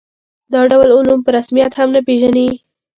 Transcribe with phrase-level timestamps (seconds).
[0.53, 2.49] دا ډول علوم په رسمیت هم نه پېژني.